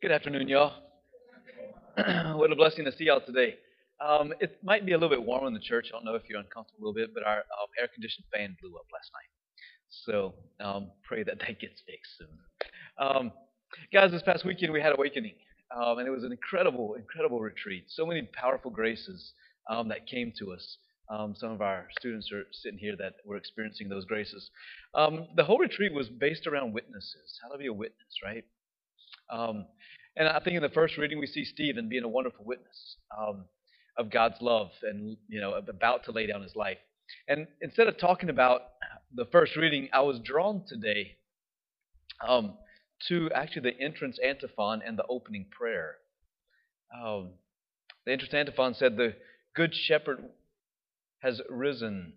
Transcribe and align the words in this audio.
Good 0.00 0.12
afternoon, 0.12 0.46
y'all. 0.46 0.74
what 2.36 2.52
a 2.52 2.54
blessing 2.54 2.84
to 2.84 2.92
see 2.92 3.06
y'all 3.06 3.20
today. 3.20 3.56
Um, 4.00 4.32
it 4.38 4.56
might 4.62 4.86
be 4.86 4.92
a 4.92 4.94
little 4.94 5.08
bit 5.08 5.26
warm 5.26 5.48
in 5.48 5.54
the 5.54 5.58
church. 5.58 5.86
I 5.88 5.96
don't 5.96 6.04
know 6.04 6.14
if 6.14 6.22
you're 6.28 6.38
uncomfortable 6.38 6.78
a 6.78 6.82
little 6.86 6.94
bit, 6.94 7.12
but 7.12 7.24
our 7.26 7.38
um, 7.38 7.66
air 7.80 7.88
conditioned 7.92 8.24
fan 8.32 8.56
blew 8.62 8.76
up 8.76 8.86
last 8.92 9.10
night. 9.12 9.28
So 9.88 10.34
um, 10.64 10.92
pray 11.02 11.24
that 11.24 11.40
that 11.40 11.58
gets 11.60 11.82
fixed 11.84 12.12
soon. 12.16 12.28
Um, 12.96 13.32
guys, 13.92 14.12
this 14.12 14.22
past 14.22 14.44
weekend 14.44 14.72
we 14.72 14.80
had 14.80 14.92
Awakening, 14.92 15.34
um, 15.76 15.98
and 15.98 16.06
it 16.06 16.12
was 16.12 16.22
an 16.22 16.30
incredible, 16.30 16.94
incredible 16.94 17.40
retreat. 17.40 17.86
So 17.88 18.06
many 18.06 18.22
powerful 18.22 18.70
graces 18.70 19.32
um, 19.68 19.88
that 19.88 20.06
came 20.06 20.32
to 20.38 20.52
us. 20.52 20.78
some 21.34 21.50
of 21.50 21.60
our 21.60 21.88
students 21.98 22.30
are 22.30 22.44
sitting 22.52 22.78
here 22.78 22.94
that 23.00 23.14
were 23.24 23.36
experiencing 23.36 23.88
those 23.88 24.04
graces. 24.04 24.48
the 24.94 25.44
whole 25.44 25.58
retreat 25.58 25.92
was 25.92 26.08
based 26.08 26.46
around 26.46 26.72
witnesses, 26.72 27.40
how 27.42 27.48
to 27.48 27.58
be 27.58 27.66
a 27.66 27.72
witness, 27.72 28.14
right? 28.22 28.44
Um, 29.30 29.66
and 30.16 30.28
I 30.28 30.40
think 30.40 30.56
in 30.56 30.62
the 30.62 30.68
first 30.68 30.96
reading 30.96 31.18
we 31.18 31.26
see 31.26 31.44
Stephen 31.44 31.88
being 31.88 32.04
a 32.04 32.08
wonderful 32.08 32.44
witness 32.44 32.96
um, 33.16 33.44
of 33.96 34.10
God's 34.10 34.40
love 34.40 34.70
and 34.82 35.16
you 35.28 35.40
know 35.40 35.54
about 35.54 36.04
to 36.04 36.12
lay 36.12 36.26
down 36.26 36.42
his 36.42 36.56
life. 36.56 36.78
And 37.28 37.46
instead 37.62 37.88
of 37.88 37.98
talking 37.98 38.28
about 38.28 38.62
the 39.14 39.26
first 39.26 39.56
reading, 39.56 39.88
I 39.92 40.00
was 40.00 40.18
drawn 40.18 40.64
today 40.66 41.16
um, 42.26 42.54
to 43.08 43.30
actually 43.34 43.70
the 43.70 43.80
entrance 43.80 44.18
antiphon 44.24 44.82
and 44.84 44.98
the 44.98 45.06
opening 45.08 45.46
prayer. 45.50 45.96
Um, 46.94 47.30
the 48.04 48.12
entrance 48.12 48.34
antiphon 48.34 48.74
said, 48.74 48.96
"The 48.96 49.14
good 49.54 49.74
shepherd 49.74 50.24
has 51.20 51.40
risen, 51.48 52.14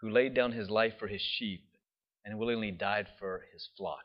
who 0.00 0.10
laid 0.10 0.34
down 0.34 0.52
his 0.52 0.70
life 0.70 0.94
for 0.98 1.06
his 1.06 1.22
sheep, 1.22 1.66
and 2.24 2.38
willingly 2.38 2.70
died 2.70 3.08
for 3.18 3.44
his 3.52 3.68
flock." 3.76 4.04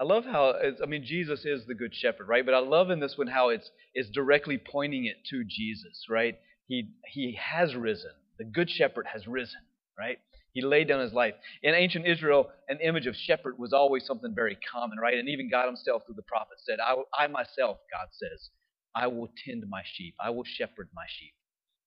I 0.00 0.04
love 0.04 0.24
how 0.24 0.54
I 0.82 0.86
mean 0.86 1.04
Jesus 1.04 1.44
is 1.44 1.66
the 1.66 1.74
good 1.74 1.94
shepherd, 1.94 2.26
right? 2.26 2.44
But 2.44 2.54
I 2.54 2.60
love 2.60 2.90
in 2.90 3.00
this 3.00 3.18
one 3.18 3.26
how 3.26 3.50
it's 3.50 3.70
it's 3.94 4.08
directly 4.08 4.56
pointing 4.58 5.04
it 5.04 5.16
to 5.30 5.44
Jesus, 5.44 6.06
right? 6.08 6.38
He 6.66 6.94
he 7.06 7.38
has 7.38 7.74
risen. 7.74 8.12
The 8.38 8.44
good 8.44 8.70
shepherd 8.70 9.06
has 9.12 9.26
risen, 9.26 9.60
right? 9.98 10.18
He 10.54 10.62
laid 10.62 10.88
down 10.88 11.00
his 11.00 11.12
life. 11.12 11.34
In 11.62 11.74
ancient 11.74 12.06
Israel, 12.06 12.48
an 12.68 12.78
image 12.80 13.06
of 13.06 13.14
shepherd 13.14 13.58
was 13.58 13.72
always 13.72 14.06
something 14.06 14.34
very 14.34 14.56
common, 14.72 14.98
right? 14.98 15.18
And 15.18 15.28
even 15.28 15.50
God 15.50 15.66
himself 15.66 16.02
through 16.06 16.16
the 16.16 16.22
prophet 16.22 16.56
said, 16.64 16.78
I, 16.80 16.96
I 17.16 17.26
myself, 17.28 17.78
God 17.92 18.08
says, 18.12 18.48
I 18.94 19.06
will 19.06 19.28
tend 19.44 19.64
my 19.68 19.82
sheep. 19.94 20.14
I 20.18 20.30
will 20.30 20.44
shepherd 20.44 20.88
my 20.94 21.04
sheep, 21.08 21.34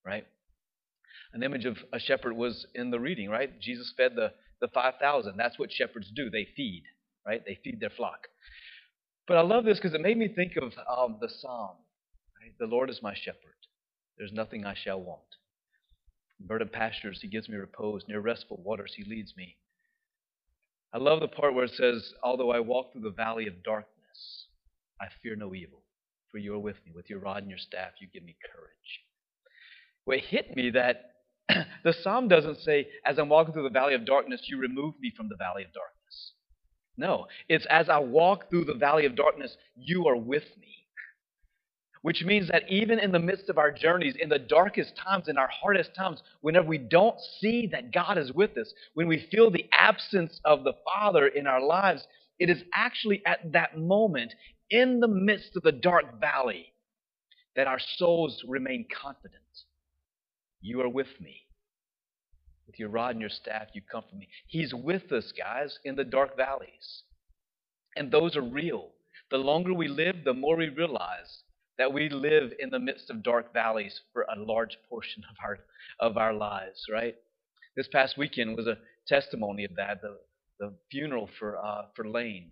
right? 0.05 0.25
An 1.33 1.43
image 1.43 1.65
of 1.65 1.77
a 1.91 1.99
shepherd 1.99 2.33
was 2.33 2.65
in 2.75 2.91
the 2.91 2.99
reading, 2.99 3.29
right? 3.29 3.59
Jesus 3.59 3.93
fed 3.97 4.15
the, 4.15 4.31
the 4.61 4.69
5,000. 4.69 5.35
That's 5.35 5.59
what 5.59 5.71
shepherds 5.71 6.11
do. 6.15 6.29
They 6.29 6.47
feed, 6.55 6.83
right? 7.25 7.41
They 7.45 7.59
feed 7.63 7.79
their 7.79 7.89
flock. 7.89 8.27
But 9.27 9.37
I 9.37 9.41
love 9.41 9.65
this 9.65 9.79
because 9.79 9.93
it 9.93 10.01
made 10.01 10.17
me 10.17 10.27
think 10.27 10.53
of 10.57 10.73
um, 10.87 11.17
the 11.21 11.29
psalm. 11.29 11.77
Right? 12.41 12.53
The 12.59 12.65
Lord 12.65 12.89
is 12.89 12.99
my 13.01 13.13
shepherd. 13.13 13.39
There's 14.17 14.33
nothing 14.33 14.65
I 14.65 14.75
shall 14.75 15.01
want. 15.01 15.21
In 16.39 16.47
verdant 16.47 16.71
pastures, 16.71 17.19
he 17.21 17.27
gives 17.27 17.47
me 17.47 17.55
repose. 17.55 18.03
Near 18.07 18.19
restful 18.19 18.61
waters, 18.63 18.93
he 18.95 19.03
leads 19.03 19.35
me. 19.37 19.57
I 20.93 20.97
love 20.97 21.21
the 21.21 21.27
part 21.27 21.55
where 21.55 21.65
it 21.65 21.71
says, 21.71 22.13
Although 22.21 22.51
I 22.51 22.59
walk 22.59 22.91
through 22.91 23.01
the 23.01 23.09
valley 23.09 23.47
of 23.47 23.63
darkness, 23.63 24.47
I 25.01 25.05
fear 25.21 25.35
no 25.35 25.55
evil, 25.55 25.81
for 26.31 26.37
you 26.37 26.53
are 26.53 26.59
with 26.59 26.75
me. 26.85 26.91
With 26.93 27.09
your 27.09 27.19
rod 27.19 27.41
and 27.41 27.49
your 27.49 27.57
staff, 27.57 27.93
you 27.99 28.07
give 28.13 28.23
me 28.23 28.35
courage. 28.53 29.01
Well, 30.05 30.17
it 30.17 30.25
hit 30.25 30.55
me 30.55 30.69
that 30.71 31.13
the 31.83 31.93
psalm 32.03 32.27
doesn't 32.27 32.59
say, 32.59 32.87
As 33.05 33.17
I'm 33.17 33.29
walking 33.29 33.53
through 33.53 33.63
the 33.63 33.69
valley 33.69 33.95
of 33.95 34.05
darkness, 34.05 34.41
you 34.45 34.57
remove 34.57 34.95
me 34.99 35.11
from 35.15 35.29
the 35.29 35.35
valley 35.35 35.63
of 35.63 35.73
darkness. 35.73 36.33
No, 36.97 37.27
it's 37.49 37.65
as 37.69 37.89
I 37.89 37.99
walk 37.99 38.49
through 38.49 38.65
the 38.65 38.73
valley 38.75 39.05
of 39.05 39.15
darkness, 39.15 39.55
you 39.75 40.07
are 40.07 40.15
with 40.15 40.43
me. 40.59 40.67
Which 42.03 42.23
means 42.23 42.49
that 42.49 42.69
even 42.69 42.99
in 42.99 43.13
the 43.13 43.19
midst 43.19 43.49
of 43.49 43.57
our 43.57 43.71
journeys, 43.71 44.15
in 44.19 44.27
the 44.27 44.37
darkest 44.37 44.95
times, 44.97 45.29
in 45.29 45.37
our 45.37 45.47
hardest 45.47 45.95
times, 45.95 46.21
whenever 46.41 46.67
we 46.67 46.77
don't 46.77 47.19
see 47.39 47.65
that 47.71 47.93
God 47.93 48.17
is 48.17 48.33
with 48.33 48.57
us, 48.57 48.73
when 48.93 49.07
we 49.07 49.25
feel 49.31 49.49
the 49.49 49.69
absence 49.71 50.39
of 50.43 50.63
the 50.65 50.73
Father 50.83 51.27
in 51.27 51.47
our 51.47 51.61
lives, 51.61 52.05
it 52.39 52.49
is 52.49 52.61
actually 52.73 53.21
at 53.25 53.53
that 53.53 53.77
moment, 53.77 54.33
in 54.69 54.99
the 54.99 55.07
midst 55.07 55.55
of 55.55 55.63
the 55.63 55.71
dark 55.71 56.19
valley, 56.19 56.73
that 57.55 57.67
our 57.67 57.79
souls 57.97 58.43
remain 58.47 58.85
confident. 59.01 59.41
You 60.61 60.81
are 60.81 60.89
with 60.89 61.07
me. 61.21 61.41
With 62.67 62.79
your 62.79 62.89
rod 62.89 63.11
and 63.11 63.21
your 63.21 63.29
staff, 63.29 63.67
you 63.73 63.81
comfort 63.81 64.15
me. 64.15 64.27
He's 64.47 64.73
with 64.73 65.11
us, 65.11 65.31
guys, 65.37 65.77
in 65.83 65.95
the 65.95 66.03
dark 66.03 66.37
valleys. 66.37 67.03
And 67.95 68.11
those 68.11 68.35
are 68.35 68.41
real. 68.41 68.91
The 69.31 69.37
longer 69.37 69.73
we 69.73 69.87
live, 69.87 70.23
the 70.23 70.33
more 70.33 70.55
we 70.55 70.69
realize 70.69 71.43
that 71.77 71.91
we 71.91 72.09
live 72.09 72.53
in 72.59 72.69
the 72.69 72.79
midst 72.79 73.09
of 73.09 73.23
dark 73.23 73.53
valleys 73.53 74.01
for 74.13 74.23
a 74.23 74.39
large 74.39 74.77
portion 74.89 75.23
of 75.29 75.35
our 75.43 75.59
of 75.99 76.17
our 76.17 76.33
lives, 76.33 76.85
right? 76.91 77.15
This 77.75 77.87
past 77.87 78.17
weekend 78.17 78.55
was 78.55 78.67
a 78.67 78.77
testimony 79.07 79.65
of 79.65 79.75
that, 79.75 80.01
the, 80.01 80.17
the 80.59 80.73
funeral 80.91 81.29
for 81.39 81.57
uh, 81.57 81.83
for 81.95 82.07
Lane 82.07 82.51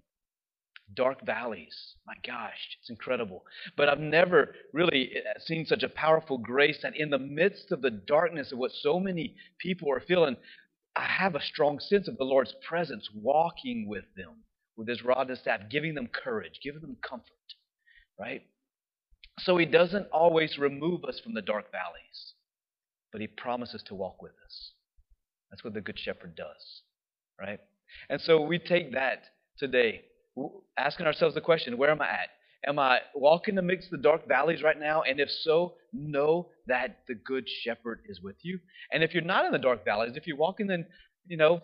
dark 0.95 1.25
valleys. 1.25 1.95
My 2.05 2.13
gosh, 2.25 2.77
it's 2.79 2.89
incredible. 2.89 3.43
But 3.77 3.89
I've 3.89 3.99
never 3.99 4.55
really 4.73 5.11
uh, 5.15 5.39
seen 5.39 5.65
such 5.65 5.83
a 5.83 5.89
powerful 5.89 6.37
grace 6.37 6.79
that 6.83 6.95
in 6.95 7.09
the 7.09 7.19
midst 7.19 7.71
of 7.71 7.81
the 7.81 7.91
darkness 7.91 8.51
of 8.51 8.57
what 8.57 8.71
so 8.71 8.99
many 8.99 9.35
people 9.59 9.91
are 9.91 10.01
feeling, 10.01 10.37
I 10.95 11.05
have 11.05 11.35
a 11.35 11.41
strong 11.41 11.79
sense 11.79 12.07
of 12.07 12.17
the 12.17 12.23
Lord's 12.23 12.53
presence 12.67 13.09
walking 13.13 13.87
with 13.87 14.05
them 14.15 14.43
with 14.75 14.87
his 14.87 15.03
rod 15.03 15.29
and 15.29 15.37
staff, 15.37 15.61
giving 15.69 15.93
them 15.93 16.07
courage, 16.07 16.59
giving 16.63 16.81
them 16.81 16.97
comfort, 17.07 17.27
right? 18.19 18.41
So 19.39 19.57
he 19.57 19.65
doesn't 19.65 20.07
always 20.07 20.57
remove 20.57 21.03
us 21.05 21.19
from 21.19 21.33
the 21.33 21.41
dark 21.41 21.71
valleys, 21.71 22.33
but 23.11 23.21
he 23.21 23.27
promises 23.27 23.83
to 23.87 23.95
walk 23.95 24.21
with 24.21 24.33
us. 24.45 24.71
That's 25.49 25.63
what 25.63 25.73
the 25.73 25.81
Good 25.81 25.99
Shepherd 25.99 26.35
does, 26.35 26.81
right? 27.39 27.59
And 28.09 28.19
so 28.21 28.41
we 28.41 28.57
take 28.57 28.93
that 28.93 29.23
today 29.57 30.01
asking 30.77 31.05
ourselves 31.05 31.35
the 31.35 31.41
question 31.41 31.77
where 31.77 31.91
am 31.91 32.01
I 32.01 32.09
at? 32.09 32.29
Am 32.67 32.77
I 32.77 32.99
walking 33.15 33.57
amidst 33.57 33.89
the 33.89 33.97
dark 33.97 34.27
valleys 34.27 34.61
right 34.61 34.79
now? 34.79 35.01
And 35.01 35.19
if 35.19 35.29
so, 35.43 35.73
know 35.93 36.49
that 36.67 36.99
the 37.07 37.15
good 37.15 37.45
shepherd 37.63 38.01
is 38.07 38.21
with 38.21 38.35
you. 38.43 38.59
And 38.91 39.03
if 39.03 39.13
you're 39.13 39.23
not 39.23 39.45
in 39.45 39.51
the 39.51 39.57
dark 39.57 39.83
valleys, 39.83 40.13
if 40.15 40.27
you're 40.27 40.37
walking 40.37 40.69
in, 40.69 40.85
you 41.27 41.37
know, 41.37 41.61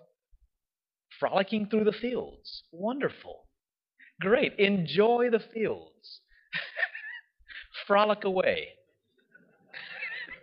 frolicking 1.19 1.67
through 1.67 1.83
the 1.83 1.91
fields, 1.91 2.63
wonderful. 2.71 3.43
Great. 4.19 4.57
Enjoy 4.57 5.29
the 5.31 5.41
fields. 5.53 6.21
Frolic 7.87 8.23
away. 8.23 8.69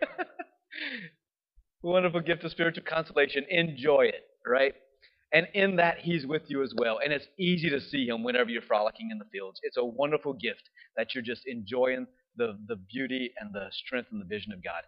wonderful 1.83 2.21
gift 2.21 2.45
of 2.45 2.51
spiritual 2.51 2.83
consolation. 2.87 3.43
Enjoy 3.49 4.03
it, 4.03 4.23
right? 4.45 4.73
And 5.33 5.47
in 5.53 5.75
that, 5.77 5.99
He's 5.99 6.25
with 6.25 6.43
you 6.47 6.63
as 6.63 6.73
well. 6.77 6.99
And 7.03 7.11
it's 7.13 7.27
easy 7.37 7.69
to 7.69 7.81
see 7.81 8.07
Him 8.07 8.23
whenever 8.23 8.49
you're 8.49 8.61
frolicking 8.61 9.09
in 9.11 9.17
the 9.19 9.25
fields. 9.25 9.59
It's 9.63 9.77
a 9.77 9.85
wonderful 9.85 10.33
gift 10.33 10.69
that 10.95 11.13
you're 11.13 11.23
just 11.23 11.43
enjoying 11.45 12.07
the, 12.37 12.57
the 12.67 12.75
beauty 12.75 13.31
and 13.39 13.53
the 13.53 13.67
strength 13.71 14.09
and 14.11 14.21
the 14.21 14.25
vision 14.25 14.53
of 14.53 14.63
God. 14.63 14.83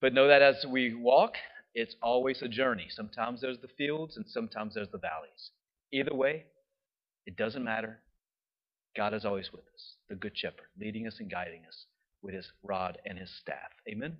But 0.00 0.14
know 0.14 0.28
that 0.28 0.42
as 0.42 0.64
we 0.68 0.94
walk, 0.94 1.34
it's 1.74 1.96
always 2.02 2.42
a 2.42 2.48
journey. 2.48 2.86
Sometimes 2.90 3.40
there's 3.40 3.58
the 3.60 3.68
fields 3.68 4.16
and 4.16 4.26
sometimes 4.28 4.74
there's 4.74 4.90
the 4.90 4.98
valleys. 4.98 5.50
Either 5.92 6.14
way, 6.14 6.44
it 7.26 7.36
doesn't 7.36 7.64
matter. 7.64 8.00
God 8.96 9.14
is 9.14 9.24
always 9.24 9.52
with 9.52 9.64
us, 9.74 9.94
the 10.08 10.16
Good 10.16 10.36
Shepherd, 10.36 10.66
leading 10.78 11.06
us 11.06 11.16
and 11.20 11.30
guiding 11.30 11.62
us 11.66 11.86
with 12.22 12.34
His 12.34 12.50
rod 12.62 12.98
and 13.06 13.18
His 13.18 13.30
staff. 13.40 13.70
Amen. 13.88 14.16